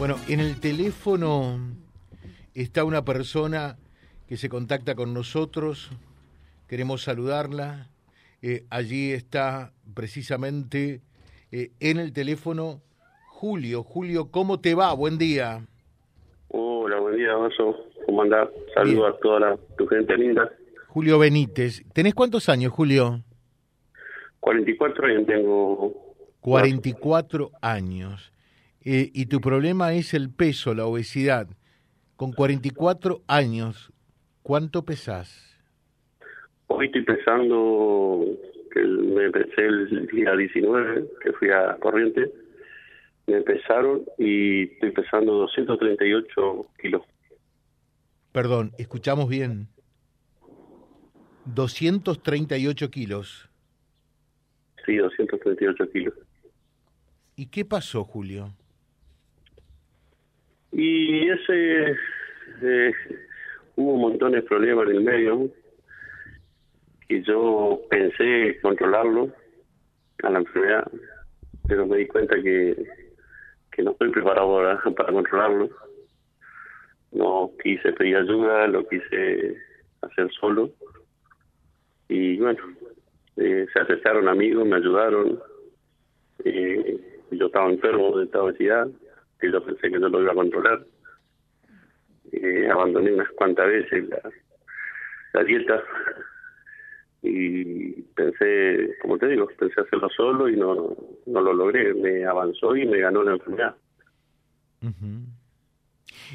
[0.00, 1.58] Bueno, en el teléfono
[2.54, 3.76] está una persona
[4.26, 5.90] que se contacta con nosotros,
[6.66, 7.90] queremos saludarla.
[8.40, 11.02] Eh, allí está precisamente
[11.52, 12.80] eh, en el teléfono
[13.28, 13.82] Julio.
[13.82, 14.94] Julio, ¿cómo te va?
[14.94, 15.66] Buen día.
[16.48, 17.76] Hola, buen día, Vaso.
[18.06, 18.48] ¿Cómo andás?
[18.72, 20.50] Saludos a toda la, tu gente linda.
[20.88, 21.82] Julio Benítez.
[21.92, 23.20] ¿Tenés cuántos años, Julio?
[24.40, 26.14] 44 años tengo.
[26.40, 28.32] 44 años.
[28.82, 31.48] Eh, y tu problema es el peso, la obesidad.
[32.16, 33.92] Con 44 años,
[34.42, 35.58] ¿cuánto pesás?
[36.66, 38.24] Hoy estoy pesando,
[38.72, 42.32] que me pesé el día 19, que fui a Corriente,
[43.26, 47.02] me pesaron y estoy pesando 238 kilos.
[48.32, 49.68] Perdón, escuchamos bien.
[51.46, 53.48] 238 kilos.
[54.86, 56.14] Sí, 238 kilos.
[57.36, 58.54] ¿Y qué pasó, Julio?
[60.72, 61.96] Y ese,
[62.62, 62.92] eh,
[63.76, 65.50] hubo montón de problemas en el medio
[67.08, 69.32] y yo pensé controlarlo
[70.22, 70.90] a la enfermedad,
[71.66, 72.76] pero me di cuenta que,
[73.72, 75.70] que no estoy preparado ahora para controlarlo.
[77.12, 79.56] No quise pedir ayuda, lo quise
[80.02, 80.70] hacer solo.
[82.08, 82.60] Y bueno,
[83.36, 85.40] eh, se acercaron amigos, me ayudaron.
[86.44, 87.00] Eh,
[87.32, 88.88] yo estaba enfermo de esta obesidad
[89.40, 90.84] que yo pensé que no lo iba a controlar.
[92.32, 94.20] Eh, abandoné unas cuantas veces la,
[95.32, 95.82] la dieta
[97.22, 101.92] y pensé, como te digo, pensé hacerlo solo y no, no lo logré.
[101.94, 103.76] Me avanzó y me ganó la enfermedad.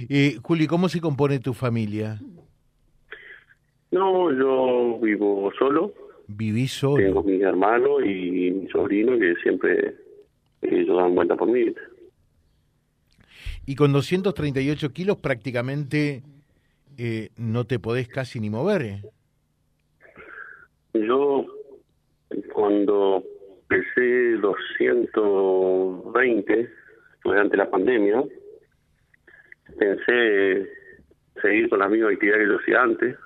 [0.09, 2.19] eh, Juli, ¿cómo se compone tu familia?
[3.92, 5.94] No, yo vivo solo.
[6.28, 7.03] ¿Vivís solo?
[7.03, 9.95] Tengo mi hermano y mi sobrino que siempre
[10.62, 11.73] ellos dan cuenta por mí.
[13.66, 16.24] Y con 238 kilos prácticamente
[16.98, 18.82] eh, no te podés casi ni mover.
[18.84, 19.02] ¿eh?
[20.94, 21.46] Yo
[22.54, 23.22] cuando
[23.68, 26.70] pesé 220
[27.24, 28.24] durante la pandemia,
[29.78, 30.70] pensé
[31.42, 33.18] seguir con la misma actividad que yo hacía antes,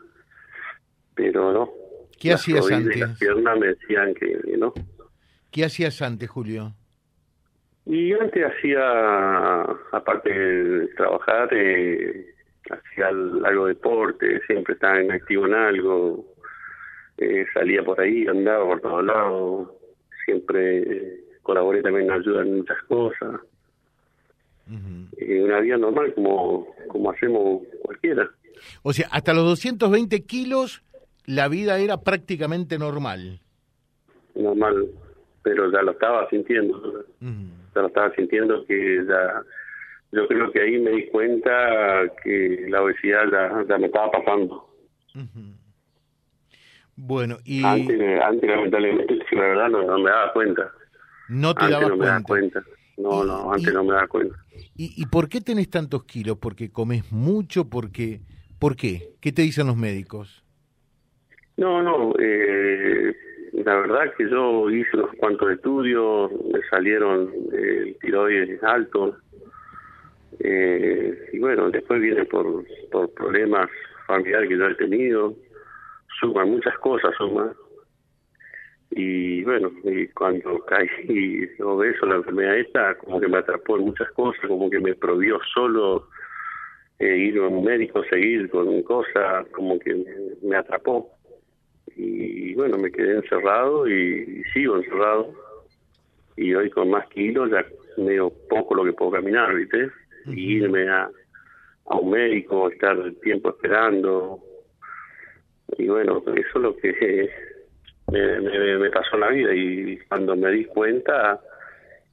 [1.15, 1.69] pero no.
[2.17, 2.99] ¿Qué hacías antes?
[2.99, 4.73] Las piernas me decían que, que no.
[5.51, 6.73] ¿Qué hacías antes, Julio?
[7.89, 9.61] Y antes hacía,
[9.91, 12.35] aparte de trabajar, eh,
[12.69, 16.23] hacía algo de deporte, siempre estaba en activo en algo,
[17.17, 19.69] eh, salía por ahí, andaba por todos lados,
[20.23, 23.41] siempre eh, colaboré también en ayuda en muchas cosas.
[25.17, 28.29] Eh, una vida normal como, como hacemos cualquiera.
[28.83, 30.83] O sea, hasta los 220 kilos
[31.25, 33.39] la vida era prácticamente normal.
[34.35, 34.89] Normal,
[35.49, 37.05] pero ya lo estaba sintiendo.
[37.19, 39.41] Ya lo estaba sintiendo que ya...
[40.11, 41.51] Yo creo que ahí me di cuenta
[42.23, 44.69] que la obesidad ya, ya me estaba pasando.
[46.95, 47.63] Bueno, y...
[47.65, 50.71] Antes, antes lamentablemente, la verdad, no, no me daba cuenta.
[51.29, 52.61] No te antes dabas no me daba cuenta.
[52.61, 52.79] cuenta.
[52.97, 54.35] No, no, antes y- no me daba cuenta.
[54.75, 56.37] ¿Y, ¿Y por qué tenés tantos kilos?
[56.39, 57.65] ¿Porque comes mucho?
[57.69, 58.21] porque
[58.59, 59.13] ¿Por qué?
[59.19, 60.43] ¿Qué te dicen los médicos?
[61.57, 63.13] No, no, eh,
[63.63, 69.17] la verdad que yo hice unos cuantos estudios, me salieron eh, el tiroides alto,
[70.39, 73.69] eh, y bueno, después viene por, por problemas
[74.07, 75.35] familiares que yo he tenido,
[76.19, 77.53] suma muchas cosas, suma.
[78.91, 84.09] Y bueno, y cuando caí obeso, la enfermedad esta, como que me atrapó en muchas
[84.11, 86.07] cosas, como que me prohibió solo
[86.99, 89.93] eh, ir a un médico, seguir con cosas, como que
[90.41, 91.18] me atrapó.
[92.01, 95.33] Y bueno, me quedé encerrado y, y sigo encerrado.
[96.37, 97.65] Y hoy con más kilos ya
[97.97, 99.91] medio poco lo que puedo caminar, ¿viste?
[100.27, 101.09] Y irme a,
[101.87, 104.39] a un médico, estar tiempo esperando.
[105.77, 107.29] Y bueno, eso es lo que
[108.11, 109.53] me, me, me pasó en la vida.
[109.53, 111.41] Y cuando me di cuenta,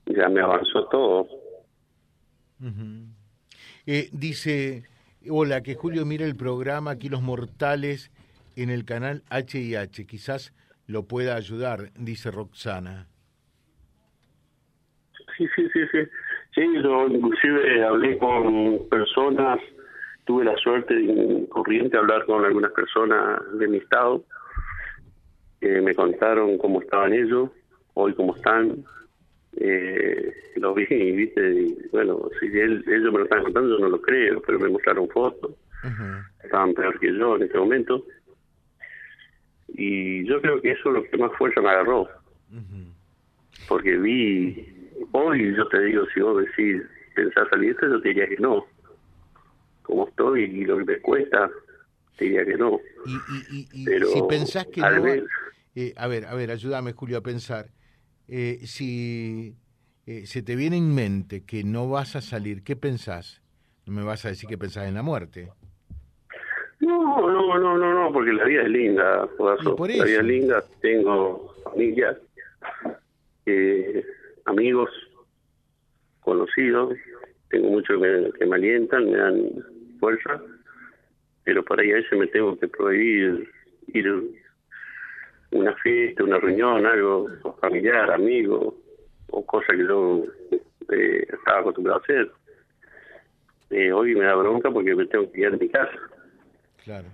[0.06, 1.28] ya me avanzó todo.
[3.86, 4.82] Eh, dice,
[5.28, 8.10] hola, que Julio mire el programa Aquí los Mortales
[8.56, 10.06] en el canal HIH.
[10.06, 10.52] Quizás
[10.86, 13.06] lo pueda ayudar, dice Roxana.
[15.36, 15.98] Sí, sí, sí, sí.
[16.54, 19.58] Sí, yo inclusive hablé con personas,
[20.24, 24.24] tuve la suerte en corriente hablar con algunas personas de mi estado,
[25.60, 27.50] que me contaron cómo estaban ellos,
[27.94, 28.84] hoy cómo están.
[29.58, 33.90] Eh, lo vi, viste, y bueno, si él- ellos me lo están contando, yo no
[33.90, 35.52] lo creo, pero me mostraron fotos,
[36.42, 38.06] estaban peor que yo en este momento.
[39.76, 42.08] Y yo creo que eso es lo que más fuerza me agarró
[43.68, 46.82] porque vi, hoy yo te digo, si vos decís
[47.14, 48.66] pensás salir esto, yo te diría que no.
[49.82, 51.50] Como estoy y lo que me cuesta,
[52.16, 52.78] te diría que no.
[53.06, 55.06] Y, y, y, si pensás que no...
[55.74, 57.68] Eh, a ver, a ver, ayúdame Julio a pensar.
[58.28, 59.56] Eh, si
[60.06, 63.42] eh, se te viene en mente que no vas a salir, ¿qué pensás?
[63.84, 65.50] No me vas a decir que pensás en la muerte.
[66.80, 70.64] No, no, no, no, no, porque la vida es linda, por La vida es linda,
[70.82, 72.18] tengo familia,
[73.46, 74.04] eh,
[74.44, 74.90] amigos,
[76.20, 76.94] conocidos,
[77.48, 78.00] tengo muchos
[78.38, 79.50] que me, alientan, me dan
[79.98, 80.42] fuerza,
[81.44, 83.48] pero para ir a ese me tengo que prohibir
[83.88, 84.20] ir a
[85.52, 87.28] una fiesta, una reunión, algo
[87.60, 88.76] familiar, amigo,
[89.30, 90.24] o cosa que yo
[90.92, 92.30] eh, estaba acostumbrado a hacer.
[93.70, 95.98] Eh, hoy me da bronca porque me tengo que ir a mi casa.
[96.86, 97.08] Claro.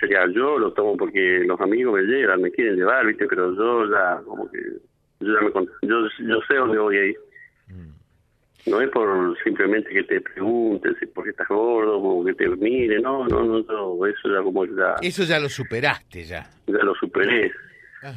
[0.00, 3.26] Sería yo lo tomo porque los amigos me llevan, me quieren llevar, ¿viste?
[3.26, 4.58] Pero yo ya, como que.
[5.20, 7.16] Yo, ya me, yo, yo sé dónde voy a ir.
[7.66, 8.70] Mm.
[8.70, 12.98] No es por simplemente que te pregunten si porque estás gordo o que te mire,
[12.98, 14.94] no, no, no, no, eso ya como ya...
[15.02, 16.48] Eso ya lo superaste ya.
[16.66, 17.52] Ya lo superé.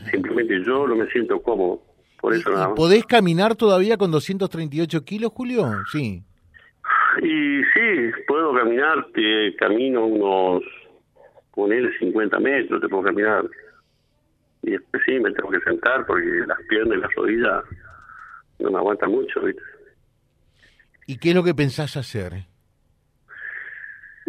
[0.10, 1.84] Simplemente yo no me siento cómodo,
[2.20, 5.66] por eso nada ¿Podés caminar todavía con 238 kilos, Julio?
[5.92, 6.24] Sí.
[7.22, 10.64] Y sí, puedo caminar, te camino unos,
[11.54, 13.46] ponele 50 metros, te puedo caminar.
[14.64, 17.64] Y después sí, me tengo que sentar porque las piernas y las rodillas
[18.60, 19.62] no me aguantan mucho, ¿viste?
[21.08, 22.46] ¿Y qué es lo que pensás hacer?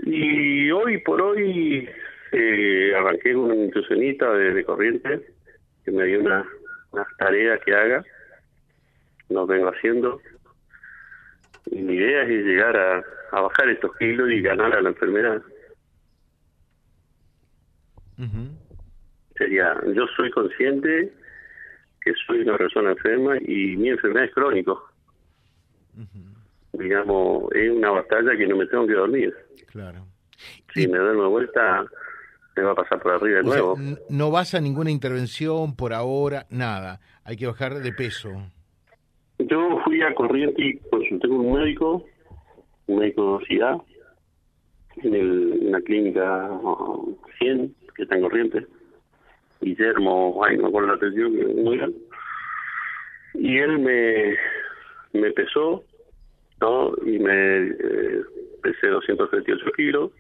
[0.05, 1.89] Y hoy por hoy
[2.33, 5.21] eh, arranqué con una nutricionista de, corriente
[5.85, 6.45] que me dio una,
[6.91, 8.03] unas tareas que haga,
[9.29, 10.21] lo vengo haciendo
[11.71, 15.43] mi idea es llegar a, bajar estos kilos y ganar a la enfermedad.
[19.37, 21.13] Sería, yo soy consciente
[22.01, 24.89] que soy una persona enferma y mi enfermedad es crónico.
[26.73, 29.35] Digamos, es una batalla que no me tengo que dormir.
[29.67, 30.07] Claro.
[30.75, 31.85] Si me doy una vuelta,
[32.57, 33.77] me va a pasar por arriba de nuevo.
[34.09, 37.01] no vas a ninguna intervención por ahora, nada.
[37.25, 38.31] Hay que bajar de peso.
[39.49, 42.05] Yo fui a Corriente y consulté con un médico,
[42.87, 43.77] un médico de obesidad,
[45.03, 46.51] en, el, en la clínica
[47.39, 48.67] 100, que está en Corriente.
[49.61, 51.93] Guillermo, ay, no acuerdo la atención, que
[53.35, 54.37] Y él me,
[55.13, 55.85] me pesó,
[56.61, 56.93] ¿no?
[57.07, 58.23] Y me eh,
[58.63, 60.11] pesé 238 kilos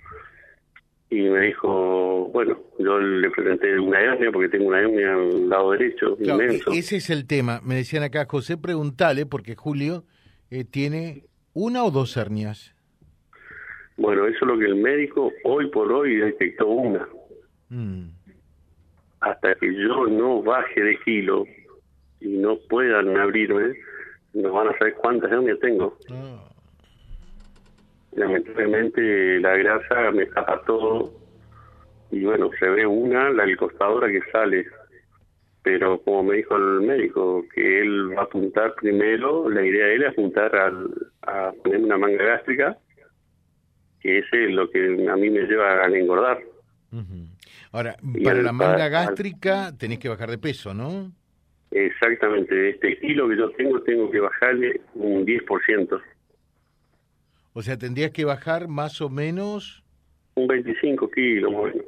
[1.12, 5.72] y me dijo, bueno, yo le presenté una hernia porque tengo una hernia al lado
[5.72, 6.16] derecho.
[6.18, 6.72] inmenso.
[6.72, 7.60] Ese es el tema.
[7.62, 10.04] Me decían acá, José, preguntale, porque Julio
[10.50, 12.74] eh, tiene una o dos hernias.
[13.98, 17.06] Bueno, eso es lo que el médico hoy por hoy detectó una.
[17.68, 18.08] Mm.
[19.20, 21.44] Hasta que yo no baje de kilo
[22.20, 23.74] y no puedan abrirme,
[24.32, 25.98] no van a saber cuántas hernias tengo.
[26.10, 26.51] Ah
[28.12, 31.12] lamentablemente la grasa me tapa todo
[32.10, 34.66] y bueno, se ve una, la del costadora que sale,
[35.62, 39.94] pero como me dijo el médico, que él va a apuntar primero, la idea de
[39.94, 40.54] él es apuntar
[41.22, 42.76] a poner una manga gástrica,
[44.00, 46.40] que ese es lo que a mí me lleva a engordar.
[47.72, 51.10] Ahora, para la manga gástrica tenés que bajar de peso, ¿no?
[51.70, 56.02] Exactamente, este kilo que yo tengo, tengo que bajarle un 10%.
[57.54, 59.82] O sea, tendrías que bajar más o menos...
[60.34, 61.82] Un 25 kilos, bueno.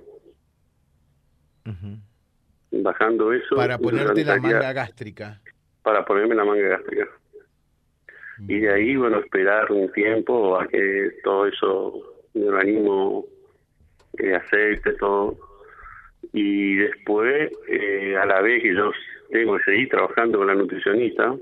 [2.71, 3.57] Bajando eso...
[3.57, 5.41] Para ponerte la manga gástrica.
[5.83, 7.09] Para ponerme la manga gástrica.
[8.47, 12.03] Y de ahí, bueno, esperar un tiempo a que todo eso,
[12.35, 13.25] mi organismo
[14.19, 15.39] eh, acepte todo.
[16.33, 18.91] Y después, eh, a la vez que yo
[19.31, 21.35] tengo que seguir trabajando con la nutricionista,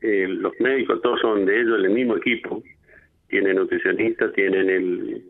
[0.00, 2.62] eh, los médicos todos son de ellos, el mismo equipo
[3.34, 5.24] tienen nutricionistas, tienen el,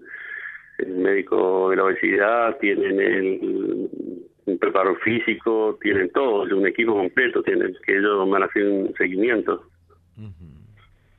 [0.89, 7.97] médico de la obesidad, tienen el, preparador físico, tienen todo, un equipo completo, tienen que
[7.97, 9.63] ellos van a hacer un seguimiento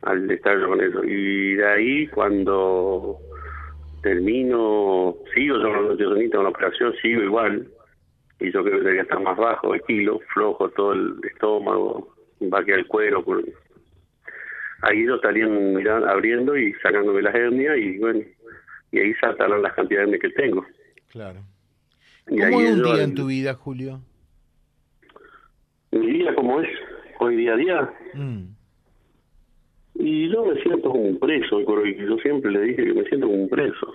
[0.04, 1.04] al estar con eso.
[1.04, 3.18] Y de ahí, cuando
[4.04, 7.68] termino, sigo yo con nutricionista con la operación, sigo igual,
[8.40, 12.14] y yo creo que debería estar más bajo de kilo, flojo todo el estómago,
[12.54, 13.44] va a quedar el cuero, por,
[14.86, 18.22] ahí lo estarían mirando, abriendo y sacándome las hernias y bueno,
[18.92, 20.66] y ahí saltaron las cantidades que tengo.
[21.08, 21.42] Claro.
[22.28, 24.02] ¿Cómo es un día en tu vida, Julio?
[25.92, 26.70] Mi vida, ¿cómo es?
[27.20, 27.94] Hoy día a día.
[28.14, 28.44] Mm.
[29.96, 33.44] Y yo me siento como un preso, yo siempre le dije que me siento como
[33.44, 33.94] un preso.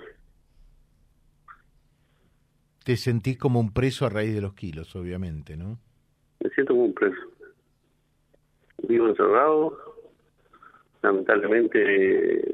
[2.84, 5.78] Te sentís como un preso a raíz de los kilos, obviamente, ¿no?
[6.42, 7.20] Me siento como un preso.
[8.88, 9.89] Vivo encerrado,
[11.02, 12.44] lamentablemente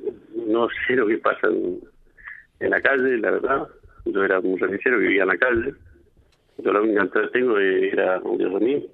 [0.47, 3.69] no sé lo que pasa en, la calle, la verdad.
[4.05, 5.75] Yo era un religioso que vivía en la calle.
[6.59, 8.87] Yo la única entrada que tengo era de mí.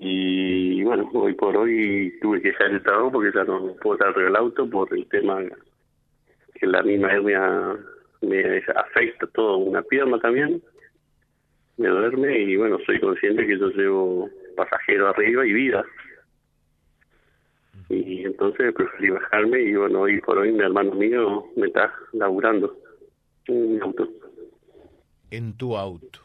[0.00, 4.22] Y bueno, hoy por hoy tuve que dejar el trabajo porque ya no puedo estar
[4.22, 5.42] el auto por el tema
[6.54, 7.76] que la misma hernia
[8.22, 10.62] me afecta toda una pierna también.
[11.76, 15.84] Me duerme y bueno, soy consciente que yo llevo pasajero arriba y vida
[17.88, 22.76] y entonces preferí bajarme y bueno, hoy por hoy mi hermano mío me está laburando
[23.46, 24.08] en mi auto.
[25.30, 26.20] En tu auto.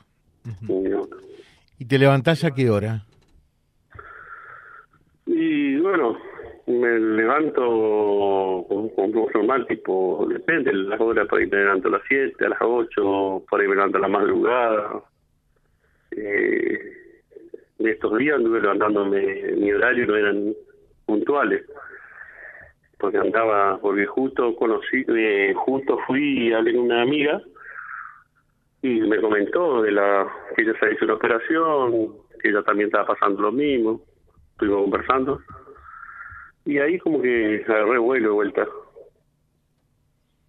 [0.46, 1.18] En mi auto.
[1.80, 3.06] ¿Y te levantás a qué hora?
[5.26, 6.18] Y bueno,
[6.68, 11.92] me levanto con, con normal, tipo, depende de las horas, por ahí me levanto a
[11.92, 15.04] las 7, a las 8, por ahí me levanto a la madrugada.
[16.12, 16.80] Eh,
[17.80, 20.54] de estos días anduve levantándome, mi horario no eran
[21.06, 21.64] puntuales
[22.98, 27.42] porque andaba porque justo conocí eh, justo fui y hablé una amiga
[28.82, 33.08] y me comentó de la que ella se hizo una operación que ella también estaba
[33.08, 34.02] pasando lo mismo
[34.54, 35.42] estuvimos conversando
[36.66, 38.68] y ahí como que agarré vuelo de vuelta.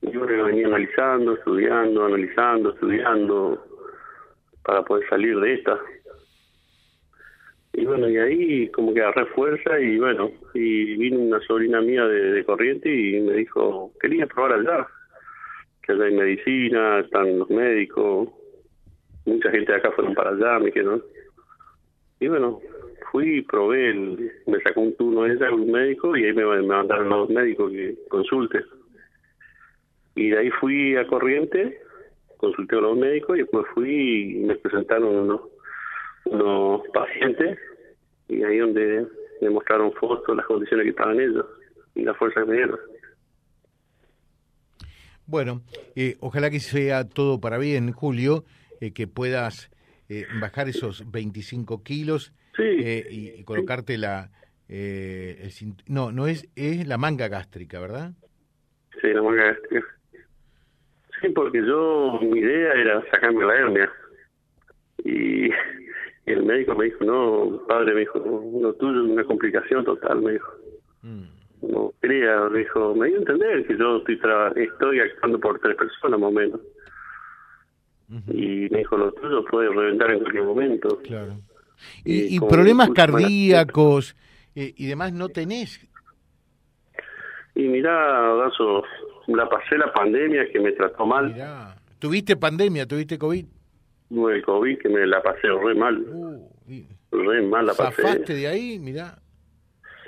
[0.03, 3.67] Yo venía analizando estudiando analizando estudiando
[4.63, 5.81] para poder salir de esta
[7.77, 12.07] y bueno, y ahí como que agarré fuerza y bueno, y vino una sobrina mía
[12.07, 14.87] de, Corriente y me dijo, quería probar allá,
[15.83, 18.29] que allá hay medicina, están los médicos,
[19.27, 21.03] mucha gente de acá fueron para allá, me dijeron.
[22.21, 22.61] Y bueno,
[23.11, 23.93] fui, probé,
[24.47, 27.97] me sacó un turno ella, un médico, y ahí me, mandaron a los médicos que
[28.09, 28.61] consulte.
[30.15, 31.81] Y de ahí fui a Corriente,
[32.37, 35.41] consulté a los médicos y después fui y me presentaron
[36.27, 37.59] unos los pacientes
[38.29, 39.07] y ahí donde
[39.41, 41.47] me mostraron fotos, las condiciones que estaban ellos
[41.95, 42.79] y la fuerza que me dieron.
[45.27, 45.63] Bueno,
[45.97, 48.45] eh, ojalá que sea todo para bien, Julio,
[48.81, 49.71] eh, que puedas
[50.09, 54.31] eh, bajar esos 25 kilos y, colocarte la...
[54.69, 55.51] El,
[55.87, 58.13] no, no es, es la manga gástrica, ¿verdad?
[59.01, 59.87] Sí, la manga gástrica.
[61.21, 63.93] Sí, porque yo, mi idea era sacarme la hernia.
[65.05, 65.51] Y
[66.27, 70.23] y el médico me dijo, no, padre, me dijo, lo tuyo es una complicación total,
[70.23, 70.53] me dijo.
[71.03, 71.23] Mm.
[71.63, 74.21] No crea, me dijo, me dio a entender que yo estoy,
[74.57, 76.61] estoy actuando por tres personas más o menos.
[78.29, 81.01] Y me dijo, lo tuyo puede reventar en cualquier momento.
[81.03, 81.37] Claro.
[82.05, 84.17] ¿Y, problemas cardíacos
[84.55, 85.81] eh, y demás no tenés?
[87.55, 88.85] Y mirá, Dazo,
[89.27, 91.33] la pasé la pandemia que me trató mal.
[91.33, 91.77] Mirá.
[91.99, 92.87] ¿Tuviste pandemia?
[92.87, 93.47] ¿Tuviste COVID?
[94.31, 95.99] El COVID que me la pasé re mal.
[95.99, 96.49] Uh,
[97.11, 98.03] re mal la pasé.
[98.03, 98.79] ¿Zafaste de ahí?
[98.79, 99.19] Mirá.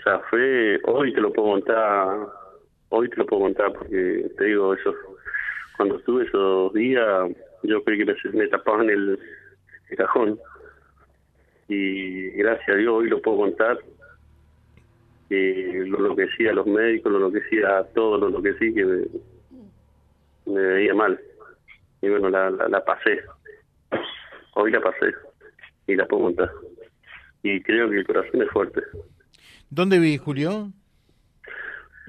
[0.06, 2.28] Zafé, hoy te lo puedo contar,
[2.90, 4.94] hoy te lo puedo contar porque te digo, eso
[5.76, 7.28] cuando estuve esos días,
[7.64, 9.18] yo creí que me, me tapaban el,
[9.96, 10.38] cajón.
[11.68, 13.78] Y gracias a Dios hoy lo puedo contar.
[15.28, 18.72] lo, lo que decía los médicos, lo, lo que decía todo, lo, lo que sí
[18.72, 19.06] que me,
[20.46, 21.18] me veía mal.
[22.00, 23.22] Y bueno, la, la, la pasé
[24.56, 25.14] hoy la pasé
[25.86, 26.50] y la puedo montar.
[27.42, 28.82] Y creo que el corazón es fuerte.
[29.70, 30.72] ¿Dónde vives, Julio?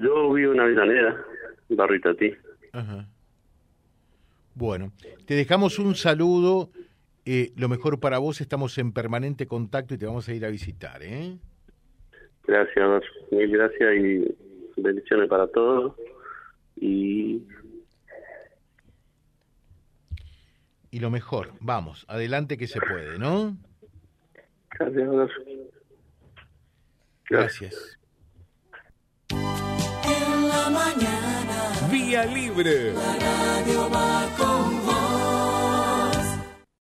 [0.00, 1.24] Yo vivo en Avellaneda,
[1.68, 2.32] Barrita ti.
[2.72, 3.06] Ajá.
[4.54, 4.92] Bueno,
[5.26, 6.70] te dejamos un saludo.
[7.24, 10.50] Eh, lo mejor para vos, estamos en permanente contacto y te vamos a ir a
[10.50, 11.02] visitar.
[11.02, 11.36] ¿eh?
[12.46, 15.94] Gracias, mil gracias y bendiciones para todos.
[16.76, 17.42] Y
[20.90, 21.52] y lo mejor.
[21.60, 23.56] Vamos, adelante que se puede, ¿no?
[24.78, 25.30] Gracias.
[27.28, 27.98] Gracias.
[29.30, 31.88] En la mañana.
[31.90, 32.92] Vía libre.
[32.92, 34.77] La radio va con